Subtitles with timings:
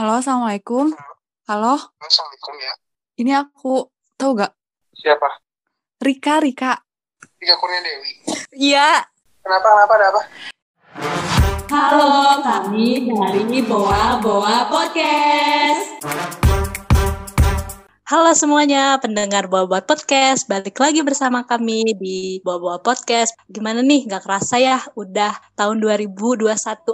[0.00, 0.96] Halo, Assalamualaikum.
[1.44, 2.72] Halo, Assalamualaikum ya.
[3.20, 3.84] ini aku.
[4.16, 4.48] Tahu gak?
[4.96, 5.28] Siapa?
[6.00, 6.72] Rika, Rika.
[7.36, 8.16] Tiga Kurnia Dewi.
[8.56, 9.04] Iya.
[9.44, 9.68] Kenapa?
[9.68, 9.92] Kenapa?
[10.00, 10.22] Ada apa?
[11.68, 16.39] Halo, kami dari Boa Boa Podcast.
[18.10, 20.50] Halo semuanya, pendengar Boa Podcast.
[20.50, 23.38] Balik lagi bersama kami di Boa Podcast.
[23.46, 26.42] Gimana nih, nggak kerasa ya, udah tahun 2021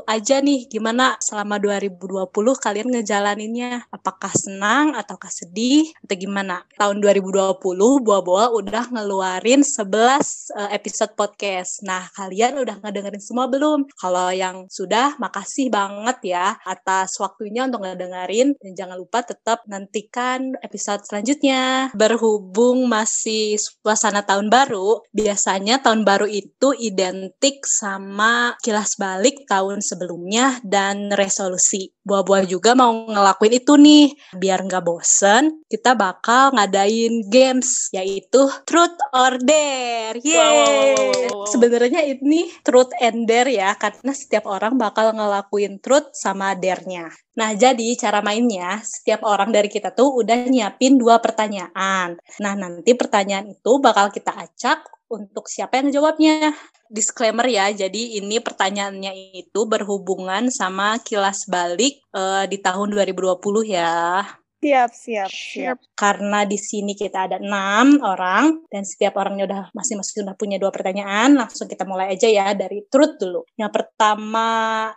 [0.05, 0.69] aja nih.
[0.69, 2.29] Gimana selama 2020
[2.61, 3.89] kalian ngejalaninnya?
[3.89, 5.89] Apakah senang ataukah sedih?
[6.05, 6.69] Atau gimana?
[6.77, 7.65] Tahun 2020
[8.05, 11.81] Boa Boa udah ngeluarin 11 eh, episode podcast.
[11.81, 13.89] Nah, kalian udah ngedengerin semua belum?
[13.97, 18.53] Kalau yang sudah, makasih banget ya atas waktunya untuk ngedengerin.
[18.61, 21.95] Dan jangan lupa tetap nantikan episode selanjutnya.
[21.95, 30.59] Berhubung masih suasana tahun baru, biasanya tahun baru itu identik sama kilas balik tahun sebelumnya
[30.67, 31.95] dan resolusi.
[32.03, 34.07] Buah-buah juga mau ngelakuin itu nih.
[34.35, 40.19] Biar nggak bosen, kita bakal ngadain games, yaitu Truth or Dare.
[40.23, 40.35] Yeay!
[40.35, 41.47] Wow, wow, wow, wow, wow.
[41.47, 47.11] Sebenarnya ini truth and dare ya, karena setiap orang bakal ngelakuin truth sama dare-nya.
[47.37, 52.17] Nah, jadi cara mainnya, setiap orang dari kita tuh udah nyiapin dua pertanyaan.
[52.41, 56.57] Nah, nanti pertanyaan itu bakal kita acak untuk siapa yang jawabnya.
[56.89, 64.25] Disclaimer ya, jadi ini pertanyaannya itu berhubungan sama kilas balik eh, di tahun 2020 ya.
[64.57, 65.77] Siap, siap, siap.
[65.93, 70.73] Karena di sini kita ada enam orang dan setiap orangnya udah masing-masing udah punya dua
[70.73, 73.45] pertanyaan, langsung kita mulai aja ya dari truth dulu.
[73.61, 74.49] Yang pertama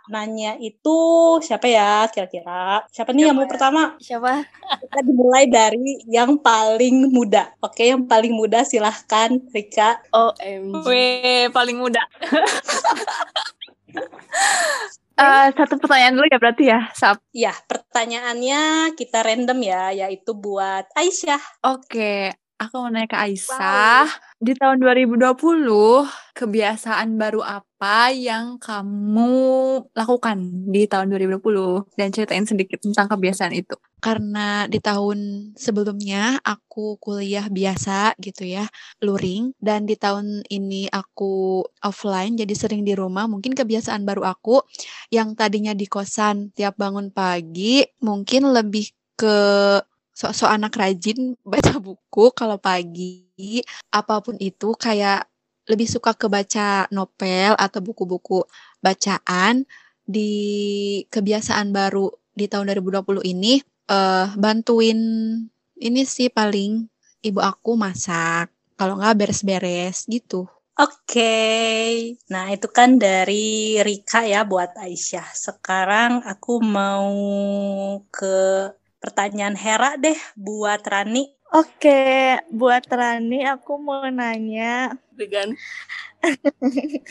[0.08, 0.96] nanya itu
[1.44, 2.88] siapa ya kira-kira?
[2.88, 3.52] Siapa nih yang mau ya?
[3.52, 4.00] pertama?
[4.00, 4.48] Siapa?
[4.80, 7.52] Kita dimulai dari yang paling muda.
[7.60, 10.00] Oke, yang paling muda silahkan Rika.
[10.08, 10.88] OMG.
[10.88, 12.00] Weh, paling muda.
[15.20, 17.20] Eh, satu pertanyaan dulu ya berarti ya, Sap.
[17.36, 21.60] Ya, pertanyaannya kita random ya, yaitu buat Aisyah.
[21.68, 24.06] Oke, aku mau nanya ke Aisyah.
[24.40, 26.04] Di tahun 2020,
[26.36, 29.32] kebiasaan baru apa yang kamu
[29.96, 31.88] lakukan di tahun 2020?
[31.96, 33.76] Dan ceritain sedikit tentang kebiasaan itu.
[34.00, 38.64] karena di tahun sebelumnya aku kuliah biasa gitu ya,
[39.04, 43.28] luring dan di tahun ini aku offline jadi sering di rumah.
[43.28, 44.64] Mungkin kebiasaan baru aku
[45.12, 48.88] yang tadinya di kosan tiap bangun pagi mungkin lebih
[49.20, 49.36] ke
[50.20, 53.64] sok-sok anak rajin baca buku kalau pagi.
[53.88, 55.24] Apa pun itu kayak
[55.64, 58.44] lebih suka ke baca novel atau buku-buku
[58.84, 59.64] bacaan
[60.04, 60.32] di
[61.08, 64.98] kebiasaan baru di tahun 2020 ini eh bantuin
[65.80, 66.84] ini sih paling
[67.24, 68.52] ibu aku masak.
[68.76, 70.48] Kalau nggak beres-beres gitu.
[70.80, 75.28] Oke, nah itu kan dari Rika ya buat Aisyah.
[75.36, 77.12] Sekarang aku mau
[78.08, 81.24] ke pertanyaan Hera deh buat Rani.
[81.50, 85.50] Oke, buat Rani aku mau nanya Dengan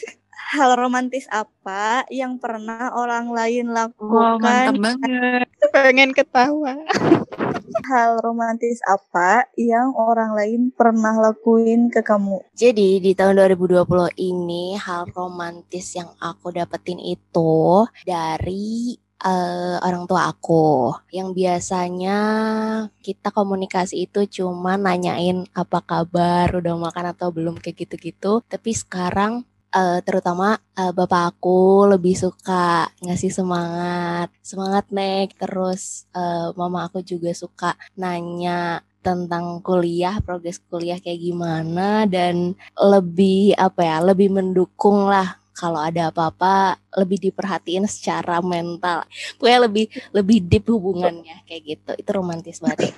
[0.56, 4.80] hal romantis apa yang pernah orang lain lakukan?
[4.80, 5.50] banget.
[5.76, 6.78] Pengen ketawa.
[7.86, 12.42] hal romantis apa yang orang lain pernah lakuin ke kamu?
[12.58, 13.86] Jadi di tahun 2020
[14.18, 22.20] ini hal romantis yang aku dapetin itu dari eh, orang tua aku yang biasanya
[23.04, 28.42] kita komunikasi itu cuma nanyain apa kabar, udah makan atau belum kayak gitu-gitu.
[28.48, 29.44] Tapi sekarang
[29.76, 35.36] eh, terutama eh, bapak aku lebih suka ngasih semangat, semangat Nek.
[35.36, 43.56] Terus eh, mama aku juga suka nanya tentang kuliah, progres kuliah kayak gimana dan lebih
[43.56, 49.04] apa ya, lebih mendukung lah kalau ada apa-apa lebih diperhatiin secara mental.
[49.38, 51.92] Pokoknya lebih lebih deep hubungannya kayak gitu.
[52.00, 52.94] Itu romantis banget.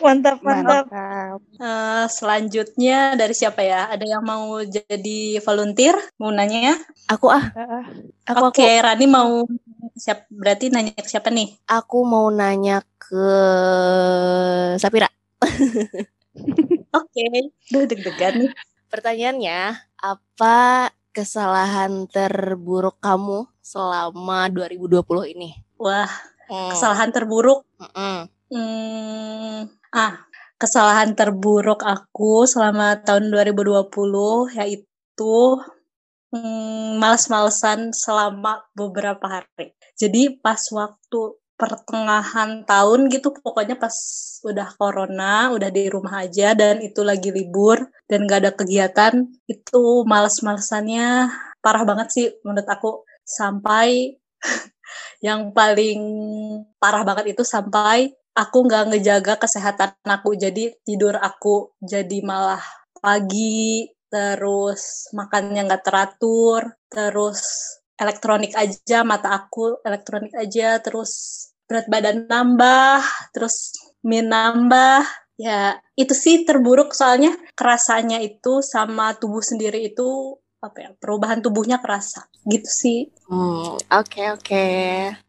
[0.00, 0.88] Mantap, mantap.
[1.60, 3.92] eh, selanjutnya dari siapa ya?
[3.92, 5.92] Ada yang mau jadi volunteer?
[6.16, 6.76] Mau nanya ya?
[7.12, 7.52] Aku ah,
[8.24, 9.44] aku Oke, aku Rani mau
[9.92, 11.52] siap berarti nanya ke siapa nih?
[11.68, 13.28] aku mau nanya ke
[14.80, 15.08] Sapira.
[16.96, 17.26] Oke,
[17.70, 18.50] duh deg-degan nih.
[18.90, 19.58] Pertanyaannya,
[20.00, 25.50] apa kesalahan terburuk kamu selama 2020 ini?
[25.76, 26.08] Wah,
[26.50, 28.26] Hmm, kesalahan terburuk mm-mm.
[28.50, 30.26] Hmm, ah,
[30.58, 33.86] kesalahan terburuk aku selama tahun 2020
[34.58, 35.38] yaitu
[36.34, 39.78] hmm, males-malesan selama beberapa hari.
[39.94, 43.92] Jadi pas waktu pertengahan tahun gitu, pokoknya pas
[44.48, 49.14] udah corona, udah di rumah aja dan itu lagi libur dan gak ada kegiatan,
[49.44, 51.28] itu males-malesannya
[51.60, 52.90] parah banget sih menurut aku.
[53.20, 54.16] Sampai
[55.26, 56.00] yang paling
[56.80, 62.62] parah banget itu sampai aku nggak ngejaga kesehatan aku jadi tidur aku jadi malah
[63.02, 67.40] pagi terus makannya nggak teratur terus
[68.00, 71.12] elektronik aja mata aku elektronik aja terus
[71.70, 72.98] berat badan nambah
[73.30, 75.06] terus mie nambah
[75.38, 81.78] ya itu sih terburuk soalnya kerasanya itu sama tubuh sendiri itu apa ya perubahan tubuhnya
[81.78, 83.00] kerasa gitu sih
[83.30, 84.66] Hmm, oke oke.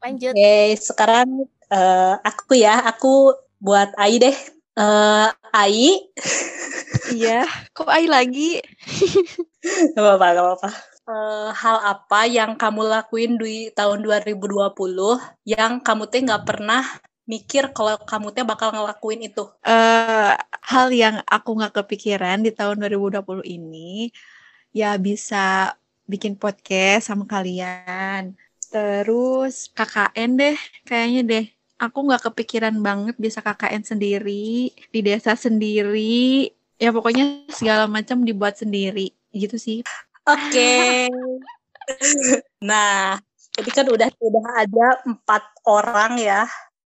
[0.01, 0.33] Lanjut.
[0.33, 3.29] Oke, sekarang eh, aku ya, aku
[3.61, 4.33] buat Ai deh.
[4.73, 6.09] Eh, Ai,
[7.13, 7.45] Iya,
[7.77, 8.57] kok Ai lagi?
[9.93, 10.69] gak apa-apa, gak apa-apa.
[11.11, 16.83] Eh, hal apa yang kamu lakuin di tahun 2020 yang kamu teh nggak pernah
[17.27, 19.43] mikir kalau kamu teh bakal ngelakuin itu?
[19.67, 20.31] eh
[20.71, 24.07] hal yang aku nggak kepikiran di tahun 2020 ini
[24.71, 25.75] ya bisa
[26.07, 28.31] bikin podcast sama kalian.
[28.71, 30.55] Terus KKN deh,
[30.87, 31.45] kayaknya deh.
[31.75, 36.47] Aku nggak kepikiran banget bisa KKN sendiri, di desa sendiri.
[36.79, 39.83] Ya pokoknya segala macam dibuat sendiri, gitu sih.
[40.27, 41.09] Oke.
[42.69, 43.17] nah,
[43.57, 46.45] jadi kan udah udah ada empat orang ya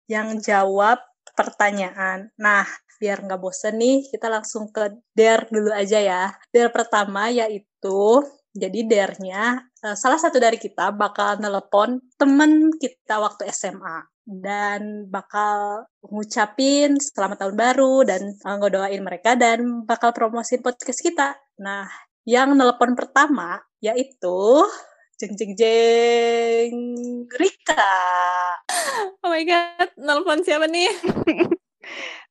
[0.07, 1.01] yang jawab
[1.33, 2.31] pertanyaan.
[2.37, 2.69] Nah,
[3.01, 6.23] biar nggak bosen nih, kita langsung ke dare dulu aja ya.
[6.53, 8.23] Dare pertama yaitu,
[8.55, 15.85] jadi dare-nya eh, salah satu dari kita bakal nelepon temen kita waktu SMA dan bakal
[16.07, 21.35] ngucapin selamat tahun baru dan eh, ngedoain mereka dan bakal promosin podcast kita.
[21.59, 21.91] Nah,
[22.25, 24.65] yang nelepon pertama yaitu
[25.21, 26.75] jeng jeng jeng
[27.29, 27.93] Rika.
[29.23, 30.89] Oh my god, nelpon siapa nih?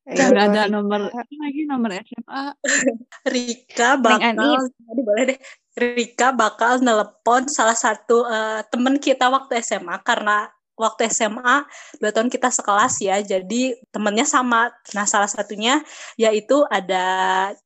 [0.03, 2.43] Gak ada nomor lagi nomor SMA.
[3.33, 5.39] Rika bakal Tadi boleh deh.
[5.73, 11.65] Rika bakal nelepon salah satu eh, temen kita waktu SMA karena waktu SMA
[12.01, 15.81] dua tahun kita sekelas ya jadi temennya sama nah salah satunya
[16.17, 17.05] yaitu ada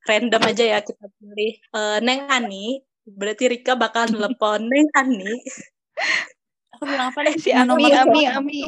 [0.04, 5.40] random aja ya kita pilih Eh, Neng Ani berarti Rika bakal nelepon Neng Ani
[6.78, 7.34] Aku bilang apa nih?
[7.42, 8.22] Si Ami, Ami?
[8.28, 8.62] Ami.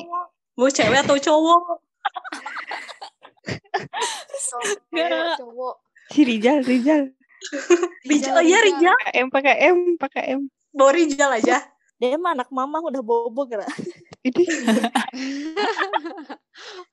[0.58, 1.62] mau cewek atau cowok
[4.90, 5.38] Nggak.
[5.40, 5.74] Cowok.
[6.10, 7.14] Si Rijal, Rijal.
[8.04, 10.40] Rijal ya Rijal Pakai M, pakai M, pakai M.
[10.74, 11.56] bawa Rijal aja
[12.00, 13.68] Dia mah anak mama udah bobo kira.
[14.20, 14.44] Ini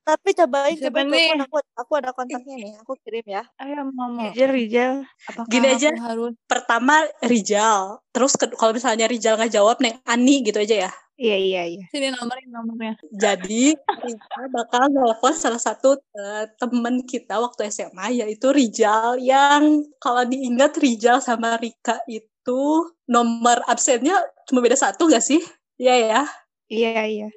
[0.07, 1.43] Tapi cobain cobain nih?
[1.43, 2.73] aku aku ada kontaknya nih.
[2.79, 3.43] Aku kirim ya.
[3.59, 4.31] Ayo mama.
[4.31, 4.93] Rijal, Rijal.
[5.27, 5.89] Apakah Gini aja.
[5.99, 11.33] harus pertama Rijal terus kalau misalnya Rijal nggak jawab Neng Ani gitu aja ya Iya,
[11.33, 11.83] iya, iya.
[11.89, 12.93] sini nomornya nomornya?
[13.09, 20.21] Jadi kita bakal nelfon salah satu eh, temen kita waktu SMA yaitu Rijal yang kalau
[20.29, 22.61] diingat Rijal sama Rika itu
[23.09, 24.13] nomor absennya
[24.45, 25.41] cuma beda satu gak sih?
[25.81, 26.21] Iya ya.
[26.67, 27.29] Iya, iya.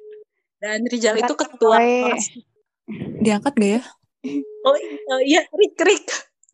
[0.59, 2.25] Dan Rijal itu ketua kelas.
[3.17, 3.81] Diangkat gak ya?
[4.61, 6.05] Oh i- iya Rik Rik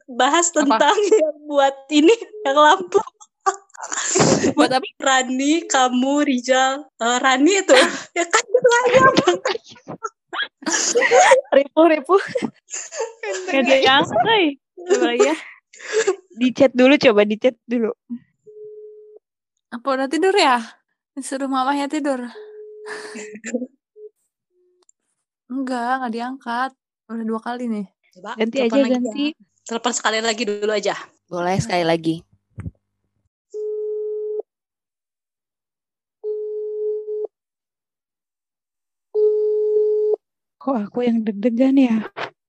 [0.07, 2.15] bahas tentang yang buat ini
[2.45, 3.01] yang lampu.
[4.57, 4.87] Buat apa?
[4.97, 7.75] Rani, kamu, Rijal, Eh, Rani itu
[8.11, 8.43] ya kan
[11.53, 12.15] Ripu ripu.
[13.47, 14.43] Diangkat, coy.
[14.77, 15.35] Coba lagi ya.
[16.39, 17.93] Di chat dulu, coba di chat dulu.
[19.69, 20.61] Apa udah tidur ya?
[21.17, 22.29] Suruh mamanya tidur.
[25.47, 26.71] Enggak, nggak diangkat.
[27.07, 27.85] Udah dua kali nih.
[28.17, 29.25] Coba Ganti aja, lagi ganti.
[29.31, 29.39] ya.
[29.67, 30.95] Telepon sekali lagi dulu aja.
[31.27, 32.15] Boleh sekali lagi.
[40.57, 41.97] Kok aku yang deg-degan ya?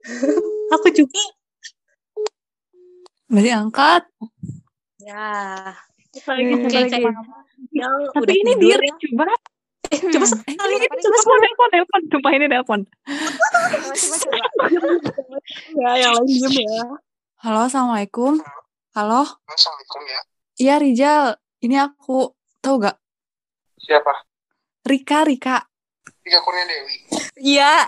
[0.74, 1.22] Aku juga.
[3.28, 4.02] Nggak diangkat.
[5.00, 5.28] Ya.
[6.12, 6.60] Coba lagi, Eh,
[7.58, 8.94] Rijal Tapi udah ini tidur diri ya.
[8.96, 9.26] coba.
[9.88, 10.32] Eh, coba Hmm.
[10.34, 10.86] sekali Ini lagi.
[10.86, 12.00] coba telepon, telepon, telepon.
[12.08, 12.80] Coba ini telepon.
[15.74, 16.84] Ya, yang lain diem ya.
[17.38, 18.36] Halo, assalamualaikum.
[18.92, 20.20] Halo, Assalamualaikum ya.
[20.56, 21.24] iya Rijal.
[21.58, 22.34] Ini aku.
[22.58, 22.96] Tahu gak?
[23.78, 24.12] Siapa?
[24.82, 25.56] Rika, Rika.
[26.20, 26.96] Tiga Kurnia Dewi.
[27.38, 27.86] Iya.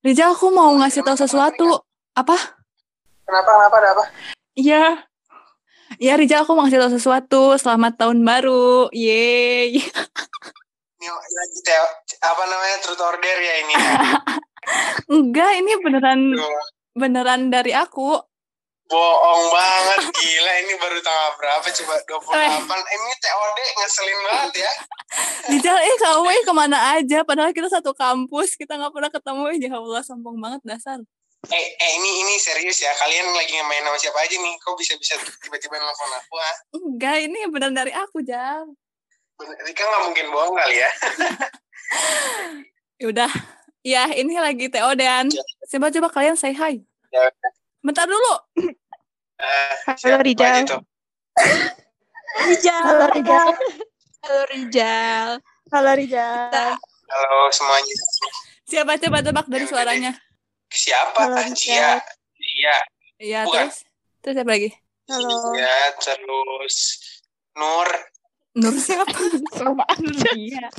[0.00, 1.82] Rijal, aku mau ngasih tahu sesuatu.
[2.14, 2.36] Apa?
[3.24, 3.50] Kenapa?
[3.50, 3.76] Kenapa?
[3.76, 4.04] Ada apa?
[4.54, 4.84] Iya.
[5.96, 7.42] Iya Rijal, aku mau ngasih tahu sesuatu.
[7.56, 8.88] Selamat tahun baru.
[8.90, 9.76] Yeay.
[11.04, 11.86] Ini lagi teo,
[12.24, 13.74] apa namanya truth order ya ini.
[13.76, 13.92] ya?
[15.12, 16.48] Enggak, ini beneran Duh,
[16.96, 18.16] beneran dari aku.
[18.88, 20.52] Bohong banget, gila.
[20.64, 21.66] Ini baru tanggal berapa?
[21.68, 22.40] Coba 28.
[22.40, 22.56] Eh.
[22.96, 24.72] Ini TOD ngeselin banget ya.
[25.52, 27.20] Rijal, eh kamu eh ke mana aja?
[27.20, 28.56] Padahal kita satu kampus.
[28.56, 29.44] Kita nggak pernah ketemu.
[29.60, 31.04] Ya Allah, sombong banget dasar.
[31.52, 32.96] Eh, eh ini ini serius ya.
[32.96, 34.56] Kalian lagi main sama siapa aja nih?
[34.56, 36.34] Kok bisa-bisa tiba-tiba nelfon aku?
[36.40, 36.56] Ah?
[36.80, 38.72] Enggak, ini beneran dari aku, Jal.
[39.38, 40.90] Rika nggak mungkin bohong kali ya.
[43.02, 43.30] Ya udah,
[43.84, 45.28] Ya, ini lagi TO-dan.
[45.68, 46.80] Coba coba kalian say hi.
[47.12, 47.28] Ya.
[47.84, 48.34] Bentar dulu.
[49.36, 50.64] Eh, Halo, Rijal.
[52.48, 52.80] Rijal.
[52.80, 53.48] Halo Rijal.
[54.24, 55.28] Halo Rijal.
[55.68, 56.48] Halo Rijal.
[57.12, 57.96] Halo semuanya.
[58.64, 60.16] Siapa coba tebak dari suaranya?
[60.72, 61.28] Siapa?
[61.28, 62.00] Halo, Ah.
[62.40, 62.76] Iya.
[63.20, 63.68] Iya, Bukan.
[63.68, 63.76] terus
[64.24, 64.70] terus siapa lagi?
[65.12, 65.52] Halo.
[65.52, 66.76] Iya, terus
[67.52, 67.88] Nur.
[68.54, 69.18] Nur siapa?
[69.66, 70.00] Apaan
[70.38, 70.70] Iya.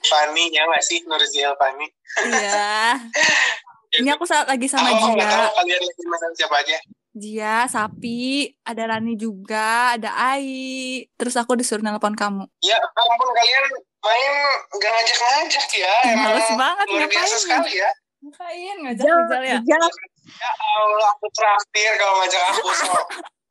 [0.00, 0.98] Fani, ya nggak sih?
[1.06, 1.22] Nur
[1.56, 1.86] Fani.
[2.26, 2.98] Iya.
[4.02, 5.50] Ini aku saat lagi sama Aku nggak tahu Jia.
[5.58, 6.78] kalian lagi mana siapa aja.
[7.10, 11.02] Jia, Sapi, ada Rani juga, ada Ai.
[11.18, 12.46] Terus aku disuruh nelpon kamu.
[12.62, 13.64] Ya ampun kalian
[14.00, 14.32] main
[14.70, 15.94] nggak ngajak-ngajak ya.
[16.14, 17.42] Emang Males banget luar biasa ngapain?
[17.42, 17.90] sekali ya.
[18.22, 19.06] Ngapain ngajak
[19.42, 19.58] ya?
[19.58, 22.68] Ya Allah, aku traktir kalau ngajak aku.
[22.70, 22.94] So.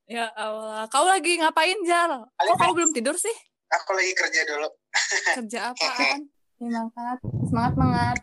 [0.10, 2.26] Ya Allah, kau lagi ngapain Jal?
[2.34, 3.30] Kok kau belum tidur sih?
[3.70, 4.66] Aku lagi kerja dulu.
[5.38, 6.26] Kerja apaan?
[6.58, 8.16] Semangat, semangat, semangat.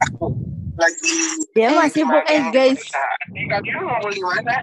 [0.74, 1.14] Lagi
[1.54, 2.82] Dia masih bu kemarin eh, guys.
[2.82, 3.28] perusahaan.
[3.38, 4.54] Eh, kalian mau di mana?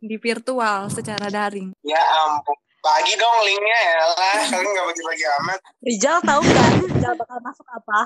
[0.00, 1.68] Di virtual secara daring.
[1.84, 2.56] Ya ampun.
[2.80, 4.40] Bagi dong linknya ya lah.
[4.48, 5.60] Kalian nggak bagi-bagi amat.
[5.84, 8.00] Rijal tahu kan Rijal bakal masuk apa?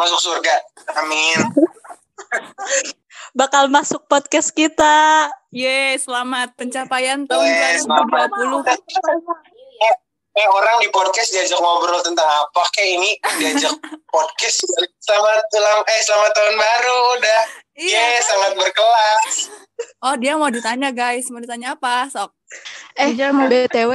[0.00, 0.56] Masuk surga.
[0.96, 1.36] Amin.
[3.32, 5.28] Bakal masuk podcast kita.
[5.50, 8.30] Yeay, selamat pencapaian tahun Yes, selamat.
[8.30, 8.78] 2020.
[10.30, 12.62] Eh orang di podcast diajak ngobrol tentang apa?
[12.70, 13.10] Kayak ini
[13.42, 13.74] diajak
[14.14, 14.62] podcast.
[15.02, 17.40] Selamat ulang eh selamat tahun baru udah.
[17.74, 17.98] Iya.
[18.14, 19.32] Yes, sangat berkelas.
[19.98, 22.06] Oh, dia mau ditanya guys, mau ditanya apa?
[22.06, 22.30] Sok.
[22.94, 23.92] Eh, Rijal mau BTW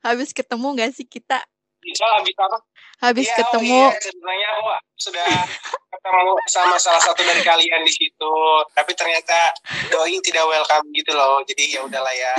[0.00, 1.44] habis ketemu gak sih kita?
[1.84, 2.58] Bisa habis apa?
[3.02, 4.62] Habis Iya, ketemu Oh, iya, ceritanya aku
[4.94, 5.28] sudah
[5.94, 8.34] ketemu sama salah satu dari kalian di situ.
[8.74, 9.54] Tapi ternyata
[9.90, 11.42] doi tidak welcome gitu loh.
[11.46, 12.32] Jadi ya udahlah ya.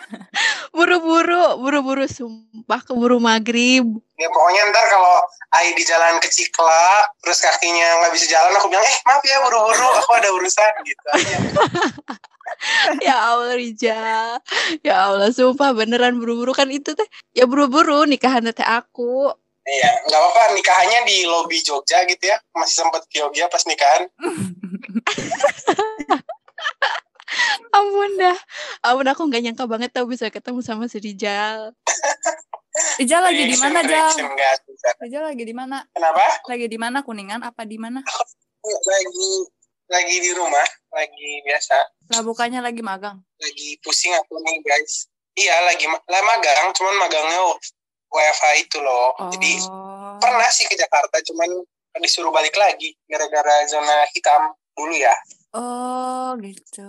[0.76, 3.86] buru-buru, buru-buru sumpah keburu maghrib.
[4.20, 5.16] Ya pokoknya ntar kalau
[5.50, 9.42] Ai di jalan ke Cikla, terus kakinya nggak bisa jalan, aku bilang, eh maaf ya
[9.42, 11.36] buru-buru, aku ada urusan gitu aja.
[13.06, 14.38] ya Allah Rijal.
[14.86, 17.08] Ya Allah, sumpah beneran buru-buru kan itu teh.
[17.34, 19.34] Ya buru-buru nikahan teh aku.
[19.70, 22.42] Iya, nggak apa-apa nikahannya di lobi Jogja gitu ya.
[22.58, 24.10] Masih sempat ke Jogja pas nikahan.
[27.70, 28.34] Ampun dah.
[28.82, 31.70] Ampun aku nggak nyangka banget tau bisa ketemu sama si Rijal.
[32.98, 34.10] Rijal lagi di mana, Jal?
[34.10, 34.88] Reaction, nggak bisa.
[34.98, 35.86] Rijal lagi di mana?
[35.94, 36.22] Kenapa?
[36.50, 37.06] Lagi di mana?
[37.06, 38.02] Kuningan apa di mana?
[38.66, 39.30] Lagi
[39.90, 41.76] lagi di rumah, lagi biasa.
[42.14, 43.18] Lah bukannya lagi magang.
[43.42, 45.10] Lagi pusing aku nih guys.
[45.34, 47.38] Iya, lagi ma- lah magang, cuman magangnya
[48.10, 49.14] WFH itu loh.
[49.30, 50.18] Jadi Oh.
[50.18, 51.48] pernah sih ke Jakarta, cuman
[51.98, 55.14] disuruh balik lagi gara-gara zona hitam dulu ya.
[55.50, 56.86] Oh, gitu.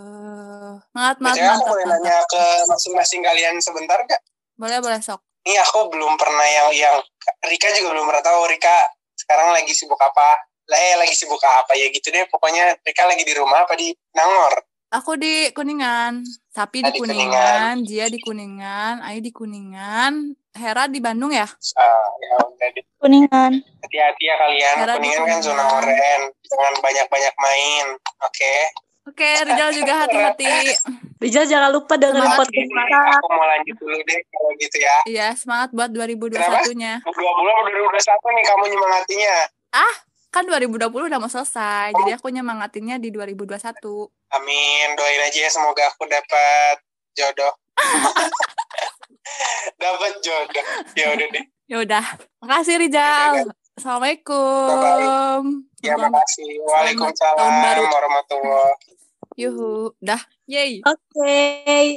[0.93, 4.21] Semangat, semangat, Biasanya aku boleh nanya ke masing-masing kalian sebentar gak?
[4.53, 5.17] Boleh, boleh, sok.
[5.41, 6.97] Ini aku belum pernah yang yang
[7.41, 8.77] Rika juga belum pernah tahu Rika
[9.17, 10.37] sekarang lagi sibuk apa.
[10.69, 12.29] Lah eh lagi sibuk apa ya gitu deh.
[12.29, 14.61] Pokoknya Rika lagi di rumah apa di Nangor.
[14.93, 16.21] Aku di Kuningan.
[16.53, 21.47] Sapi Ah, di di Kuningan, Jia di Kuningan, Ai di Kuningan, Hera di Bandung ya?
[21.79, 22.83] Ah, ya udah deh.
[23.01, 23.51] kuningan.
[23.81, 24.75] Hati-hati ya kalian.
[24.83, 26.21] Hera di Kuningan kan zona oren.
[26.45, 27.85] Jangan banyak-banyak main.
[28.21, 28.55] Oke.
[29.01, 30.77] Oke, Rijal juga hati-hati.
[31.17, 32.99] Rijal jangan lupa dengerin podcast kita.
[33.17, 34.97] aku mau lanjut dulu deh kalau gitu ya.
[35.09, 37.01] Iya, semangat buat 2021-nya.
[37.01, 37.63] 20 atau
[37.97, 39.35] 2021 nih kamu nyemangatinya.
[40.31, 43.67] Kan 2020 udah mau selesai, jadi aku nyemangatinnya di 2021.
[44.31, 44.87] Amin.
[44.95, 46.79] Doain aja ya semoga aku dapat
[47.19, 47.51] jodoh.
[49.77, 50.65] dapat jodoh.
[50.93, 51.45] Ya udah deh.
[51.67, 52.05] Ya udah.
[52.41, 53.33] Makasih Rijal.
[53.71, 55.43] Assalamualaikum.
[55.81, 56.51] Ya Selamat- makasih.
[56.67, 57.51] Waalaikumsalam
[57.87, 58.73] warahmatullahi
[59.39, 59.95] Yuhu.
[59.97, 60.19] Dah.
[60.45, 60.83] Yeay.
[60.83, 61.39] Oke,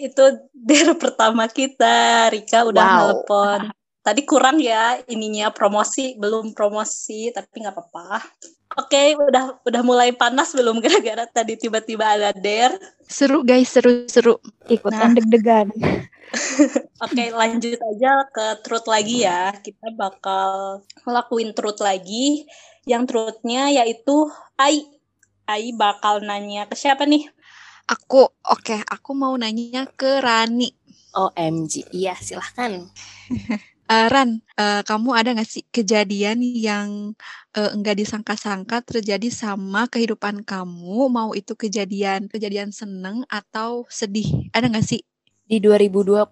[0.07, 2.31] itu dare pertama kita.
[2.31, 2.97] Rika udah Wow.
[3.11, 3.61] nelpon.
[4.05, 8.21] Tadi kurang ya ininya promosi, belum promosi, tapi nggak apa-apa.
[8.79, 12.79] Oke, udah udah mulai panas belum gara-gara tadi tiba-tiba ada dare.
[13.09, 14.39] Seru guys, seru-seru.
[14.69, 15.73] Ikutan deg-degan.
[17.05, 19.53] Oke, lanjut aja ke truth lagi ya.
[19.55, 22.47] Kita bakal ngelakuin truth lagi.
[22.85, 24.85] Yang truthnya yaitu Ai.
[25.45, 27.29] Ai bakal nanya ke siapa nih?
[27.85, 30.73] Aku, oke, aku mau nanya ke Rani.
[31.15, 31.93] OMG.
[31.93, 32.89] Iya, silahkan.
[33.85, 37.13] Eh, Ran, eh, kamu ada nggak sih kejadian yang
[37.53, 41.13] eh, enggak disangka-sangka terjadi sama kehidupan kamu?
[41.13, 44.49] Mau itu kejadian kejadian seneng atau sedih?
[44.57, 45.05] Ada nggak sih?
[45.45, 46.25] Di 2020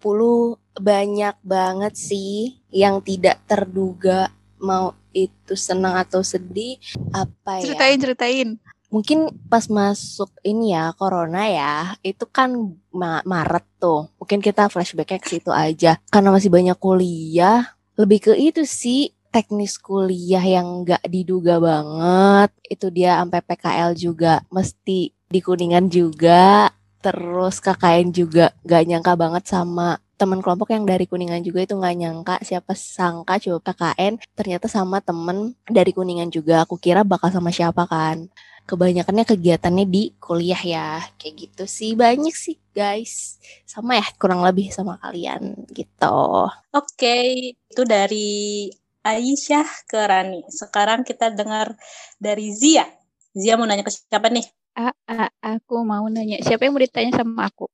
[0.81, 6.81] banyak banget sih yang tidak terduga mau itu senang atau sedih
[7.13, 7.65] apa ya?
[7.69, 8.49] Ceritain, ceritain.
[8.89, 12.57] Mungkin pas masuk ini ya corona ya, itu kan
[12.89, 14.09] Ma- Maret tuh.
[14.17, 16.01] Mungkin kita flashbacknya ke situ aja.
[16.09, 22.53] Karena masih banyak kuliah, lebih ke itu sih teknis kuliah yang nggak diduga banget.
[22.65, 26.69] Itu dia sampai PKL juga mesti di Kuningan juga.
[27.03, 31.97] Terus KKN juga nggak nyangka banget sama teman kelompok yang dari Kuningan juga itu nggak
[31.99, 37.51] nyangka siapa sangka coba PKN ternyata sama temen dari Kuningan juga aku kira bakal sama
[37.51, 38.31] siapa kan
[38.63, 44.71] kebanyakannya kegiatannya di kuliah ya kayak gitu sih banyak sih guys sama ya kurang lebih
[44.71, 47.19] sama kalian gitu Oke,
[47.53, 48.71] itu dari
[49.03, 50.47] Aisyah ke Rani.
[50.47, 51.75] Sekarang kita dengar
[52.23, 52.87] dari Zia.
[53.35, 54.47] Zia mau nanya ke siapa nih?
[54.73, 57.69] A, a, aku mau nanya, siapa yang mau ditanya sama aku?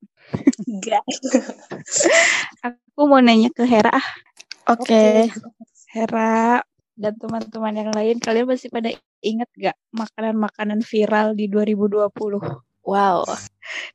[0.67, 1.07] Enggak.
[2.67, 3.95] Aku mau nanya ke Hera.
[4.67, 5.31] Oke.
[5.95, 6.59] Hera
[6.99, 8.91] dan teman-teman yang lain, kalian masih pada
[9.23, 12.11] ingat gak makanan-makanan viral di 2020?
[12.83, 13.23] wow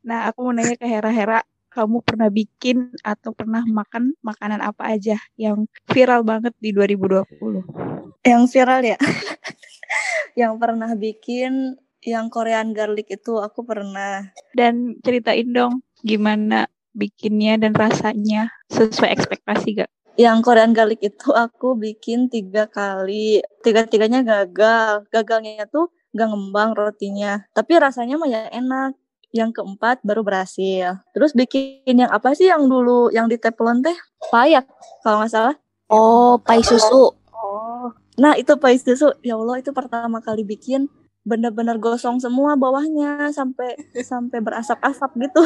[0.07, 1.11] Nah, aku mau nanya ke Hera.
[1.11, 1.43] Hera,
[1.75, 8.23] kamu pernah bikin atau pernah makan makanan apa aja yang viral banget di 2020?
[8.23, 8.97] Yang viral ya.
[10.39, 14.31] yang pernah bikin yang Korean garlic itu aku pernah.
[14.51, 19.91] Dan ceritain dong gimana bikinnya dan rasanya sesuai ekspektasi gak?
[20.19, 23.41] Yang Korean garlic itu aku bikin tiga kali.
[23.65, 25.09] Tiga-tiganya gagal.
[25.09, 27.41] Gagalnya tuh gak ngembang rotinya.
[27.55, 28.93] Tapi rasanya mah ya enak.
[29.33, 31.01] Yang keempat baru berhasil.
[31.17, 33.97] Terus bikin yang apa sih yang dulu yang di teflon teh?
[34.29, 34.69] Payak
[35.01, 35.55] kalau nggak salah.
[35.89, 37.91] oh pai susu Oh.
[38.15, 39.11] Nah itu pais susu.
[39.19, 40.87] Ya Allah itu pertama kali bikin
[41.23, 45.43] bener-bener gosong semua bawahnya sampai sampai berasap-asap gitu.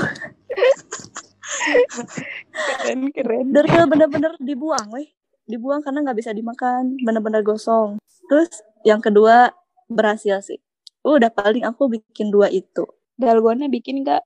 [2.83, 3.45] Keren, keren.
[3.53, 5.07] Dari bener-bener dibuang weh.
[5.47, 6.97] Dibuang karena nggak bisa dimakan.
[7.01, 8.01] Bener-bener gosong.
[8.27, 8.49] Terus
[8.83, 9.53] yang kedua
[9.87, 10.59] berhasil sih.
[11.07, 12.83] Udah paling aku bikin dua itu.
[13.17, 14.21] Dalgona bikin gak?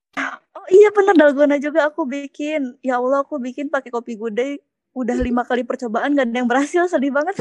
[0.52, 2.76] Oh iya bener dalgona juga aku bikin.
[2.82, 4.60] Ya Allah aku bikin pakai kopi gudeg.
[4.92, 7.38] Udah lima kali percobaan gak ada yang berhasil sedih banget.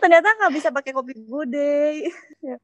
[0.00, 2.08] Ternyata nggak bisa pakai kopi gudeg.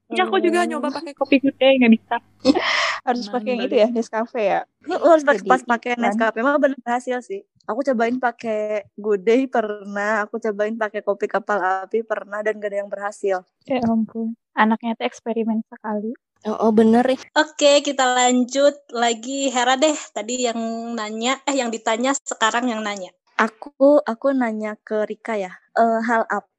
[0.09, 2.17] Ya aku juga nyoba pakai kopi gudeg nggak bisa.
[3.07, 4.61] Harus pakai yang itu ya, Nescafe ya.
[4.89, 6.01] Lu harus pas, Jadi pas pakai.
[6.01, 7.45] Nescafe mah bener berhasil sih.
[7.69, 12.79] Aku cobain pakai gudeg pernah, aku cobain pakai kopi kapal api pernah dan gak ada
[12.81, 13.45] yang berhasil.
[13.69, 14.33] Ya ampun.
[14.57, 16.17] Anaknya tuh eksperimen sekali.
[16.49, 19.97] oh, oh bener ya Oke, kita lanjut lagi Hera deh.
[20.13, 20.61] Tadi yang
[20.97, 23.13] nanya, eh yang ditanya sekarang yang nanya.
[23.37, 26.54] Aku aku nanya ke Rika ya, eh, hal apa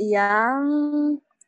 [0.00, 0.62] yang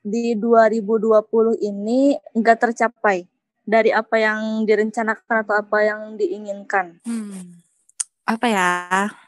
[0.06, 3.26] di 2020 ini nggak tercapai
[3.66, 7.02] dari apa yang direncanakan atau apa yang diinginkan?
[7.02, 7.58] Hmm.
[8.22, 8.70] Apa ya?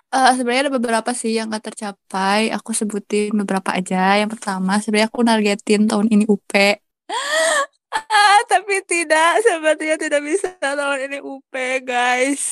[0.08, 2.48] Eh sebenarnya ada beberapa sih yang gak tercapai.
[2.54, 4.16] Aku sebutin beberapa aja.
[4.16, 6.52] Yang pertama, sebenarnya aku nargetin tahun ini UP.
[6.54, 11.52] Ah, tapi tidak, sepertinya tidak bisa tahun ini UP,
[11.84, 12.44] guys.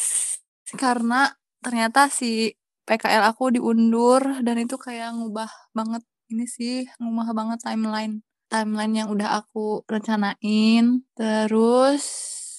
[0.77, 1.33] Karena
[1.65, 2.53] ternyata si
[2.87, 8.23] PKL aku diundur dan itu kayak ngubah banget ini sih, ngubah banget timeline.
[8.47, 11.03] Timeline yang udah aku rencanain.
[11.19, 12.03] Terus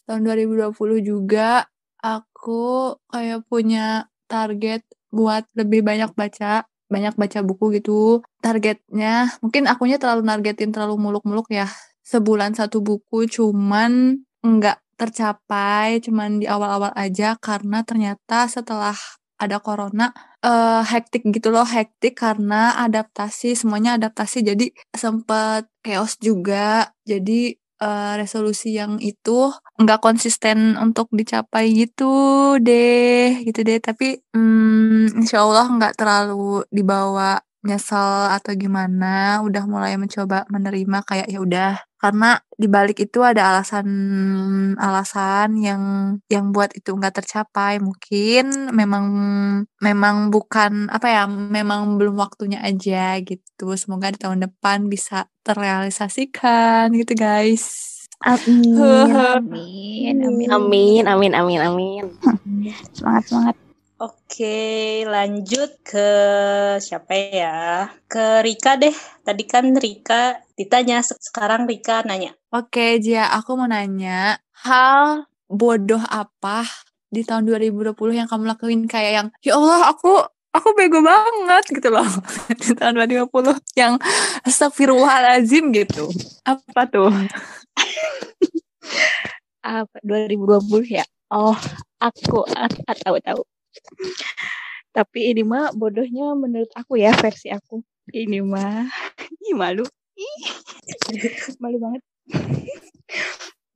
[0.03, 1.67] tahun 2020 juga
[2.03, 8.19] aku kayak punya target buat lebih banyak baca, banyak baca buku gitu.
[8.43, 11.67] Targetnya mungkin akunya terlalu nargetin terlalu muluk-muluk ya.
[12.03, 18.95] Sebulan satu buku cuman nggak tercapai, cuman di awal-awal aja karena ternyata setelah
[19.41, 20.13] ada corona
[20.45, 26.93] eh hektik gitu loh, hektik karena adaptasi, semuanya adaptasi jadi sempet chaos juga.
[27.05, 32.05] Jadi eh, resolusi yang itu nggak konsisten untuk dicapai gitu
[32.61, 33.77] deh, gitu deh.
[33.81, 39.41] Tapi hmm, insya Allah nggak terlalu dibawa nyesel atau gimana.
[39.45, 41.86] Udah mulai mencoba menerima kayak ya udah.
[41.97, 45.83] Karena dibalik itu ada alasan-alasan yang
[46.29, 47.81] yang buat itu nggak tercapai.
[47.81, 49.05] Mungkin memang
[49.81, 53.73] memang bukan apa ya, memang belum waktunya aja gitu.
[53.73, 57.97] Semoga di tahun depan bisa terrealisasikan gitu guys.
[58.25, 58.81] Amin.
[59.37, 60.49] Amin, amin.
[60.49, 62.03] amin amin amin amin
[62.89, 63.66] Semangat, semangat.
[63.97, 66.09] Oke, lanjut ke
[66.77, 67.89] siapa ya?
[68.05, 68.93] Ke Rika deh.
[69.25, 72.37] Tadi kan Rika ditanya, se- sekarang Rika nanya.
[72.53, 76.61] Oke, Jia, aku mau nanya, hal bodoh apa
[77.09, 80.13] di tahun 2020 yang kamu lakuin kayak yang, ya Allah, aku
[80.53, 82.05] aku bego banget gitu loh
[82.61, 83.97] di tahun 2020 yang
[84.45, 86.05] astagfirullahalazim gitu.
[86.45, 87.09] Apa tuh?
[89.65, 91.05] Apa 2020 ya?
[91.33, 91.57] Oh,
[91.97, 93.41] aku ah, ah, tahu tahu.
[94.97, 97.85] Tapi ini mah bodohnya menurut aku ya versi aku.
[98.09, 98.87] Ini mah
[99.47, 99.85] ih malu.
[100.17, 100.41] Ih.
[101.61, 102.01] malu banget.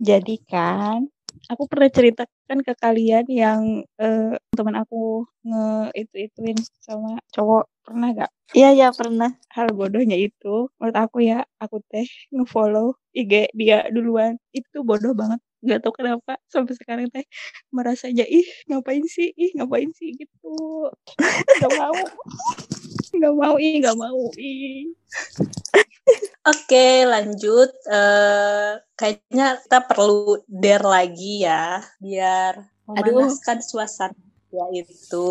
[0.01, 1.05] Jadi kan
[1.45, 3.61] aku pernah ceritakan ke kalian yang
[4.01, 8.31] eh, teman aku nge itu ituin sama cowok pernah gak?
[8.57, 9.31] Iya, iya pernah.
[9.53, 15.39] Hal bodohnya itu menurut aku ya aku teh ngefollow IG dia duluan itu bodoh banget
[15.61, 17.25] nggak tahu kenapa sampai sekarang teh
[17.69, 20.53] merasa aja ih ngapain sih ih ngapain sih gitu
[21.61, 21.97] nggak mau
[23.11, 24.89] nggak mau ih nggak mau ih
[26.41, 27.69] Oke, lanjut.
[27.85, 32.57] Eh kayaknya kita perlu dare lagi ya, biar
[32.89, 34.17] memanaskan suasana.
[34.49, 35.29] Yaitu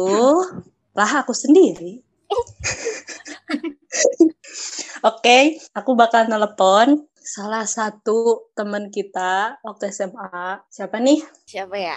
[0.95, 2.07] lah aku sendiri.
[5.11, 10.67] Oke, aku bakal telepon salah satu teman kita waktu SMA.
[10.67, 11.23] Siapa nih?
[11.47, 11.95] Siapa ya?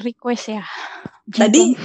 [0.00, 0.64] request ya
[1.28, 1.76] Tadi.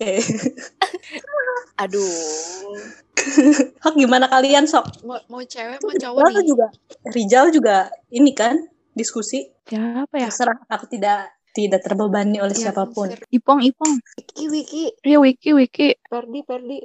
[1.84, 2.80] Aduh.
[3.84, 5.04] Hak gimana kalian sok?
[5.04, 6.48] Mau, mau cewek mau cowok Rizal nih?
[6.48, 6.66] juga.
[7.12, 7.76] Rijal juga
[8.08, 8.56] ini kan
[8.96, 9.44] diskusi.
[9.68, 13.12] siapa ya Terserah aku tidak tidak terbebani oleh Ya, siapa pun.
[13.12, 13.20] sir.
[13.28, 14.84] Ipong Ipong Wiki, Wiki.
[15.04, 16.78] iya Wiki Wiki Perdi, Perdi.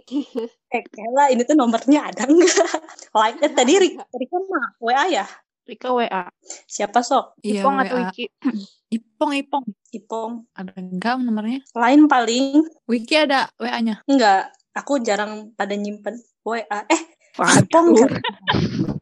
[0.75, 2.67] Eh, Kela, ini tuh nomornya ada nggak?
[3.15, 5.25] Like, eh, tadi Rika, Rika mah WA ya?
[5.65, 6.29] Rika WA
[6.69, 7.41] Siapa sok?
[7.41, 8.01] Iya, Ipong atau WA.
[8.09, 8.25] Wiki
[8.95, 9.65] Ipong, Ipong.
[9.91, 10.31] Ipong.
[10.53, 11.59] Ada enggak nomornya?
[11.73, 14.05] Lain paling Wiki ada WA-nya.
[14.05, 14.53] enggak.
[14.77, 16.85] Aku jarang pada nyimpen WA.
[16.87, 17.01] Eh,
[17.35, 17.65] Waduh.
[17.65, 18.23] Ipong jarang.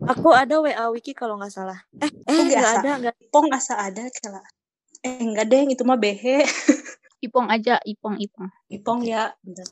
[0.08, 1.78] Aku ada WA Wiki kalau nggak salah.
[2.00, 2.80] Eh, eh nggak biasa.
[2.80, 3.16] ada, nggak.
[3.28, 4.42] Ipong asa ada Kela.
[5.04, 6.48] Eh, enggak deh, itu mah behe.
[7.24, 9.32] Ipong aja Ipong Ipong Ipong ya.
[9.40, 9.64] Bentar.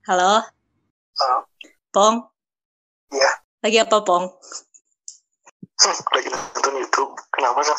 [0.00, 0.40] Halo,
[1.20, 1.44] Halo.
[1.92, 2.24] Pong.
[3.12, 3.30] Iya.
[3.60, 4.32] Lagi apa, Pong?
[6.16, 7.12] lagi nonton YouTube.
[7.28, 7.76] Kenapa sih?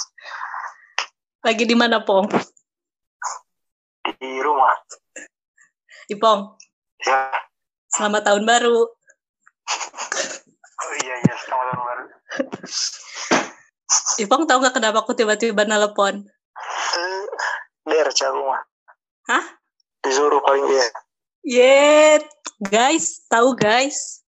[1.42, 2.30] Lagi di mana, Pong?
[4.22, 4.70] Di rumah.
[6.14, 6.62] Ipong,
[7.10, 7.34] Ya.
[7.90, 8.80] selamat tahun baru.
[10.82, 11.36] Oh iya iya.
[11.42, 12.04] Selamat tahun baru.
[14.22, 16.26] Ipong tahu nggak kenapa aku tiba-tiba nelpon?
[16.26, 17.24] Eh,
[17.86, 18.62] der aku mah.
[19.30, 19.46] Hah?
[20.02, 20.86] Disuruh paling dia.
[21.41, 22.21] Yet,
[22.62, 24.21] guys, tahu guys?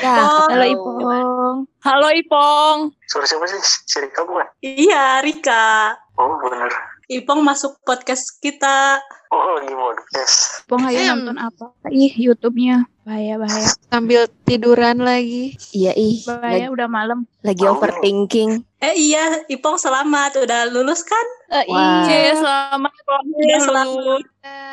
[0.00, 0.48] Ya, Oh.
[0.48, 0.64] halo.
[0.72, 2.78] Ipong Halo Ipong.
[3.12, 3.60] Suara siapa sih?
[3.60, 4.48] Si Rika bukan?
[4.64, 5.92] Iya, Rika.
[6.16, 6.72] Oh bener.
[7.06, 8.98] Ipong masuk podcast kita.
[9.30, 10.66] Oh lagi podcast.
[10.66, 11.06] Ipong ayo Em.
[11.14, 15.54] nonton apa ih YouTube-nya bahaya bahaya Sambil tiduran lagi.
[15.70, 16.26] Iya, ih.
[16.26, 18.58] bahaya Lagi, udah malam lagi overthinking.
[18.82, 20.42] Eh iya, Ipong selamat.
[20.42, 21.26] Udah lulus kan?
[21.54, 22.10] Eh, Wah.
[22.10, 23.24] Iya, selamat Ipong.
[23.38, 24.22] Iya, selamat.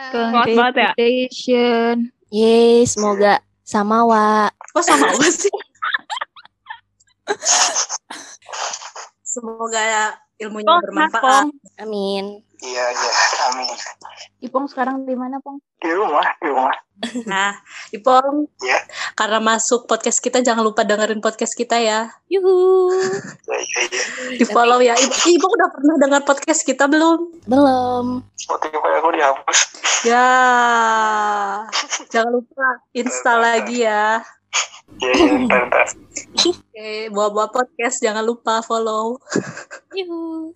[0.10, 0.89] Semangat banget ya.
[0.98, 2.02] Congratulations.
[2.34, 4.50] Yeay, semoga sama Wa.
[4.74, 5.54] Kok sama apa sih?
[9.34, 11.48] Semoga ilmunya Pong, bermanfaat.
[11.48, 11.50] Pong.
[11.80, 12.26] Amin.
[12.64, 13.12] Iya iya.
[13.52, 13.76] Amin.
[14.40, 16.24] Ipong sekarang di mana Pong Di rumah.
[16.40, 16.72] Di rumah.
[17.28, 17.60] Nah,
[17.92, 18.80] Ipong, Iya.
[19.20, 22.08] karena masuk podcast kita, jangan lupa dengerin podcast kita ya.
[22.32, 22.88] Yuhu.
[23.52, 24.04] Ya iya iya.
[24.40, 24.96] Di follow ya.
[24.96, 27.44] Ibu, Ibu udah pernah dengar podcast kita belum?
[27.44, 28.24] Belum.
[28.40, 29.60] Spotify aku dihapus.
[30.08, 30.30] Ya,
[32.12, 34.24] jangan lupa install lagi ya.
[35.04, 35.32] Iya iya.
[35.44, 35.88] Ntar ntar.
[36.34, 39.22] Oke, bawa-bawa podcast jangan lupa follow.
[39.93, 40.50] Yuhu.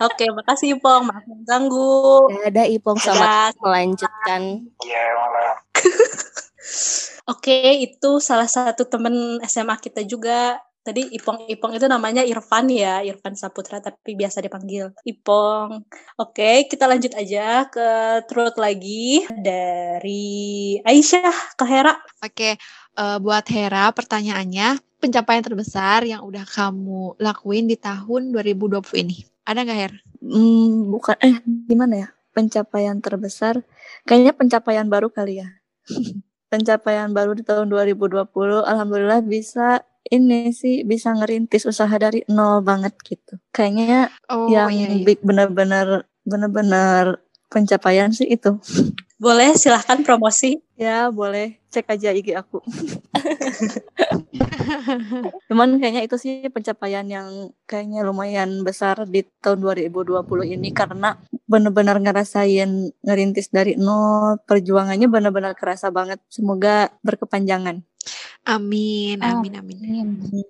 [0.00, 1.04] Oke, makasih Ipong.
[1.08, 2.32] Maaf mengganggu.
[2.48, 3.62] Ada Ipong selamat Dadah.
[3.64, 4.42] melanjutkan.
[4.80, 5.54] Iya malah.
[7.32, 10.56] Oke, itu salah satu temen SMA kita juga.
[10.80, 15.84] Tadi Ipong Ipong itu namanya Irfan ya, Irfan Saputra tapi biasa dipanggil Ipong.
[16.16, 17.88] Oke, kita lanjut aja ke
[18.24, 22.00] truth lagi dari Aisyah ke Hera.
[22.24, 22.56] Oke,
[22.96, 29.16] eh, buat Hera pertanyaannya, pencapaian terbesar yang udah kamu lakuin di tahun 2020 ini.
[29.48, 29.92] Ada nggak Her?
[30.20, 32.08] Hmm, bukan eh gimana ya?
[32.30, 33.64] Pencapaian terbesar
[34.06, 35.48] kayaknya pencapaian baru kali ya.
[36.52, 38.26] pencapaian baru di tahun 2020
[38.66, 43.38] alhamdulillah bisa ini sih bisa ngerintis usaha dari nol banget gitu.
[43.54, 45.04] Kayaknya Oh yang iya, iya.
[45.06, 48.58] big bener-bener bener-bener pencapaian sih itu.
[49.20, 50.64] Boleh silahkan promosi.
[50.80, 52.64] Ya, boleh cek aja IG aku.
[55.52, 60.24] Cuman kayaknya itu sih pencapaian yang kayaknya lumayan besar di tahun 2020
[60.56, 66.24] ini karena benar-benar ngerasain ngerintis dari nol, perjuangannya benar-benar kerasa banget.
[66.32, 67.84] Semoga berkepanjangan.
[68.48, 70.06] Amin, amin, amin.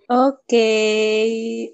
[0.06, 0.70] Oke,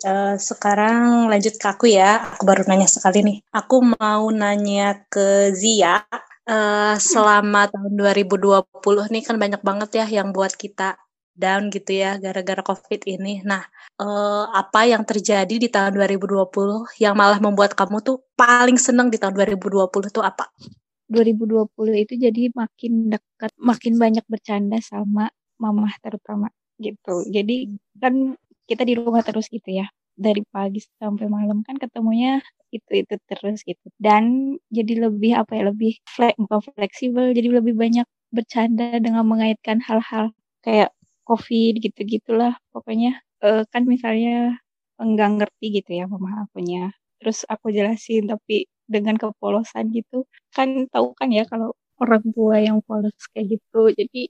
[0.00, 2.40] eh, sekarang lanjut ke aku ya.
[2.40, 3.36] Aku baru nanya sekali nih.
[3.52, 6.00] Aku mau nanya ke Zia.
[6.46, 10.94] Eh, selama tahun 2020 nih kan banyak banget ya yang buat kita
[11.34, 13.42] down gitu ya gara-gara COVID ini.
[13.42, 13.66] Nah,
[13.98, 19.18] eh, apa yang terjadi di tahun 2020 yang malah membuat kamu tuh paling seneng di
[19.18, 20.54] tahun 2020 tuh apa?
[21.10, 25.26] 2020 itu jadi makin dekat, makin banyak bercanda sama
[25.58, 26.46] mamah terutama
[26.78, 27.26] gitu.
[27.26, 28.38] Jadi kan
[28.70, 29.90] kita di rumah terus gitu ya.
[30.14, 32.38] Dari pagi sampai malam kan ketemunya
[32.78, 33.86] itu-itu terus gitu.
[34.00, 39.78] Dan jadi lebih apa ya, lebih flex, bukan fleksibel, jadi lebih banyak bercanda dengan mengaitkan
[39.84, 40.32] hal-hal
[40.64, 40.90] kayak
[41.28, 42.54] covid gitu-gitulah.
[42.74, 44.58] Pokoknya eh, kan misalnya
[45.02, 46.92] enggak ngerti gitu ya mama akunya.
[47.20, 50.16] Terus aku jelasin tapi dengan kepolosan gitu
[50.54, 54.20] kan tahu kan ya kalau orang tua yang polos kayak gitu jadi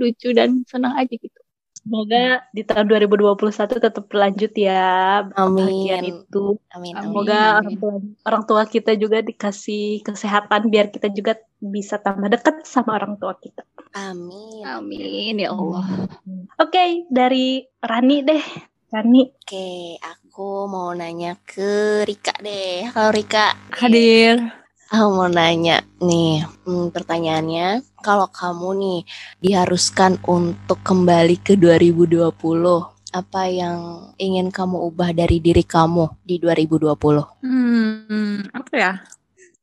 [0.00, 1.40] lucu dan senang aja gitu
[1.84, 6.00] Semoga di tahun 2021 tetap berlanjut ya Amin.
[6.00, 6.56] itu.
[6.72, 6.96] Amin.
[6.96, 7.04] Amin.
[7.04, 7.94] Semoga orang tua
[8.24, 13.36] orang tua kita juga dikasih kesehatan biar kita juga bisa tambah dekat sama orang tua
[13.36, 13.68] kita.
[13.92, 14.64] Amin.
[14.64, 16.08] amin ya Allah
[16.56, 18.44] Oke, dari Rani deh.
[18.88, 22.88] Rani, Oke, aku mau nanya ke Rika deh.
[22.96, 23.52] Halo Rika.
[23.76, 24.63] Hadir.
[24.92, 29.00] Aku mau nanya nih, hmm, pertanyaannya, kalau kamu nih
[29.40, 37.24] diharuskan untuk kembali ke 2020, apa yang ingin kamu ubah dari diri kamu di 2020?
[37.40, 38.92] Hmm, apa ya?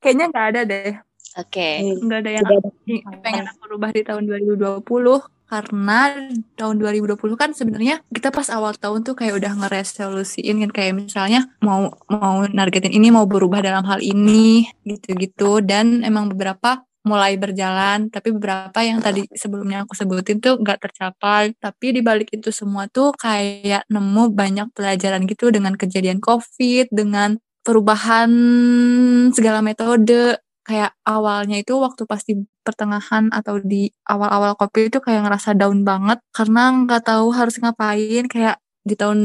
[0.01, 0.91] Kayaknya nggak ada deh.
[1.31, 2.45] Oke, Nggak ada yang
[3.23, 4.83] pengen aku rubah di tahun 2020
[5.51, 6.15] karena
[6.55, 11.51] tahun 2020 kan sebenarnya kita pas awal tahun tuh kayak udah ngeresolusiin kan kayak misalnya
[11.59, 15.59] mau mau nargetin ini mau berubah dalam hal ini gitu-gitu.
[15.59, 21.51] Dan emang beberapa mulai berjalan tapi beberapa yang tadi sebelumnya aku sebutin tuh nggak tercapai.
[21.59, 27.35] Tapi di balik itu semua tuh kayak nemu banyak pelajaran gitu dengan kejadian covid dengan
[27.61, 28.31] perubahan
[29.35, 35.25] segala metode kayak awalnya itu waktu pas di pertengahan atau di awal-awal kopi itu kayak
[35.27, 36.19] ngerasa down banget.
[36.33, 39.19] Karena nggak tahu harus ngapain kayak di tahun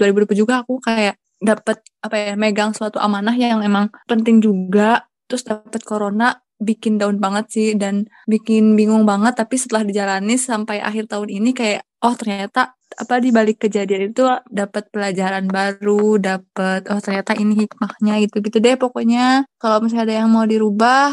[0.00, 5.08] 2020 juga aku kayak dapet apa ya megang suatu amanah yang emang penting juga.
[5.28, 7.68] Terus dapet corona bikin down banget sih.
[7.76, 13.14] Dan bikin bingung banget tapi setelah dijalani sampai akhir tahun ini kayak oh ternyata apa
[13.22, 18.74] di balik kejadian itu dapat pelajaran baru, dapat oh ternyata ini hikmahnya gitu gitu deh
[18.80, 19.46] pokoknya.
[19.60, 21.12] Kalau misalnya ada yang mau dirubah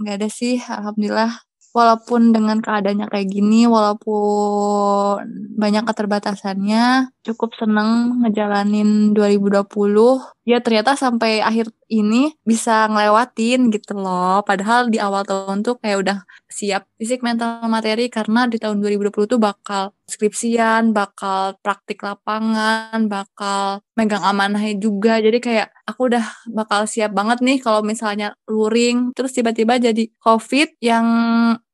[0.00, 1.32] nggak ada sih, alhamdulillah.
[1.76, 5.20] Walaupun dengan keadaannya kayak gini, walaupun
[5.60, 10.18] banyak keterbatasannya, cukup seneng ngejalanin 2020.
[10.48, 14.40] Ya ternyata sampai akhir ini bisa ngelewatin gitu loh.
[14.48, 16.18] Padahal di awal tahun tuh kayak udah
[16.48, 23.84] siap fisik mental materi karena di tahun 2020 tuh bakal skripsian, bakal praktik lapangan, bakal
[23.92, 25.20] megang amanahnya juga.
[25.20, 30.80] Jadi kayak aku udah bakal siap banget nih kalau misalnya luring terus tiba-tiba jadi COVID
[30.80, 31.06] yang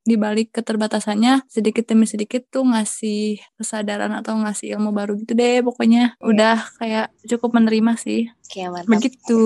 [0.05, 6.15] dibalik keterbatasannya sedikit demi sedikit tuh ngasih kesadaran atau ngasih ilmu baru gitu deh pokoknya
[6.21, 8.89] udah kayak cukup menerima sih oke mantap.
[8.89, 9.43] begitu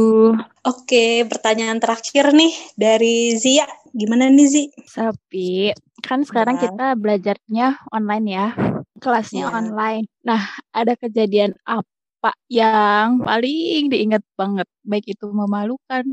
[0.69, 3.65] Oke, pertanyaan terakhir nih dari Zia.
[3.97, 4.65] Gimana nih Zi?
[4.85, 5.73] Sapi,
[6.05, 6.69] kan sekarang Ya.
[6.69, 8.47] kita belajarnya online ya,
[9.01, 9.55] kelasnya Ya.
[9.57, 10.05] online.
[10.29, 11.89] Nah, ada kejadian apa
[12.51, 16.05] yang paling diingat banget, baik itu memalukan,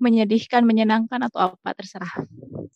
[0.00, 2.10] menyedihkan, menyenangkan atau apa terserah.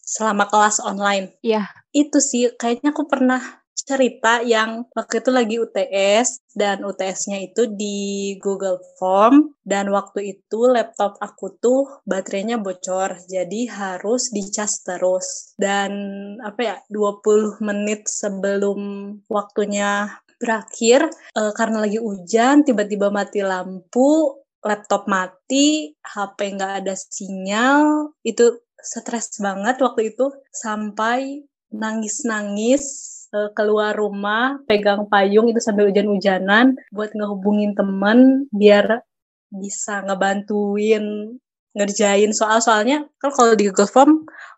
[0.04, 1.32] Selama kelas online.
[1.40, 1.64] Iya.
[1.96, 8.34] Itu sih, kayaknya aku pernah cerita yang waktu itu lagi UTS dan UTS-nya itu di
[8.38, 15.52] Google Form dan waktu itu laptop aku tuh baterainya bocor jadi harus dicas terus.
[15.58, 15.92] Dan
[16.40, 18.78] apa ya 20 menit sebelum
[19.26, 28.10] waktunya berakhir eh, karena lagi hujan tiba-tiba mati lampu laptop mati HP nggak ada sinyal
[28.24, 36.78] itu stres banget waktu itu sampai nangis-nangis eh, keluar rumah pegang payung itu sambil hujan-hujanan
[36.94, 39.02] buat ngehubungin temen biar
[39.50, 41.36] bisa ngebantuin
[41.74, 42.30] ngerjain.
[42.30, 44.12] Soal-soalnya kan kalau di Google Form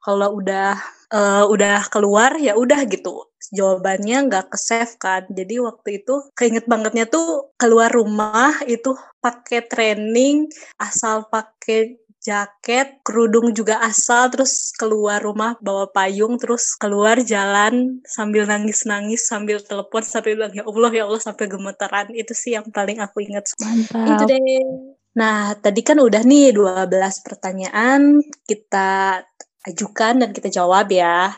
[0.05, 0.77] kalau udah
[1.11, 3.33] eh, udah keluar ya udah gitu.
[3.55, 5.23] Jawabannya nggak ke save kan.
[5.33, 13.55] Jadi waktu itu keinget bangetnya tuh keluar rumah itu pakai training asal pakai jaket, kerudung
[13.55, 20.35] juga asal, terus keluar rumah bawa payung, terus keluar jalan sambil nangis-nangis, sambil telepon, sampai
[20.35, 22.11] bilang ya Allah ya Allah sampai gemeteran.
[22.11, 23.47] Itu sih yang paling aku ingat.
[23.55, 24.27] Itu Mantap.
[24.27, 24.67] deh.
[25.17, 29.23] Nah, tadi kan udah nih 12 pertanyaan kita
[29.65, 31.33] ajukan dan kita jawab ya.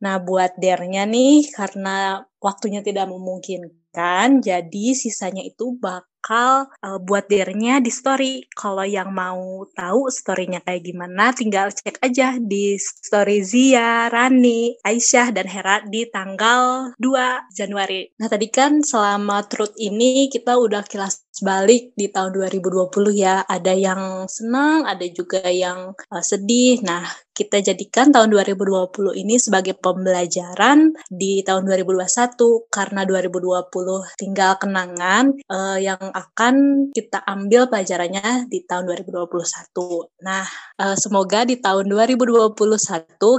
[0.00, 5.76] Nah, buat dernya nih, karena waktunya tidak memungkinkan, jadi sisanya itu
[6.20, 8.44] bakal uh, buat dernya di story.
[8.52, 15.32] Kalau yang mau tahu storynya kayak gimana, tinggal cek aja di story Zia, Rani, Aisyah,
[15.32, 18.12] dan Hera di tanggal 2 Januari.
[18.20, 23.40] Nah, tadi kan selama truth ini kita udah kilas balik di tahun 2020 ya.
[23.48, 26.84] Ada yang senang, ada juga yang uh, sedih.
[26.84, 27.08] Nah,
[27.40, 32.36] kita jadikan tahun 2020 ini sebagai pembelajaran di tahun 2021
[32.68, 36.54] karena 2020 tinggal kenangan uh, yang akan
[36.92, 40.20] kita ambil pelajarannya di tahun 2021.
[40.20, 40.44] Nah,
[40.76, 42.52] uh, semoga di tahun 2021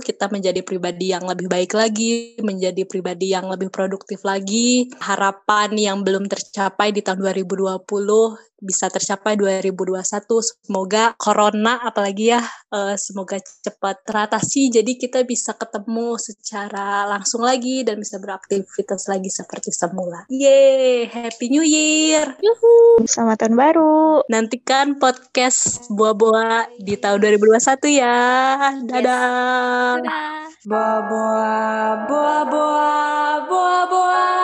[0.02, 4.90] kita menjadi pribadi yang lebih baik lagi, menjadi pribadi yang lebih produktif lagi.
[4.98, 7.86] Harapan yang belum tercapai di tahun 2020
[8.62, 10.06] bisa tercapai 2021.
[10.42, 17.84] Semoga corona apalagi ya uh, semoga cepat teratasi jadi kita bisa ketemu secara langsung lagi
[17.84, 20.26] dan bisa beraktivitas lagi seperti semula.
[20.32, 22.36] Yeay, Happy New Year.
[22.40, 24.26] Yuhu, selamat tahun baru.
[24.28, 28.20] Nantikan podcast Buah-buah di tahun 2021 ya.
[28.86, 30.02] Dadah.
[30.02, 30.42] Dadah.
[30.62, 31.90] Buah-buah,
[33.50, 34.41] buah-buah.